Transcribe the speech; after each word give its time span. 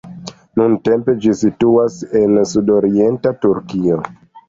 Nuntempe 0.61 1.15
ĝi 1.27 1.35
situas 1.43 2.01
en 2.23 2.43
sudorienta 2.55 3.39
Turkio. 3.47 4.05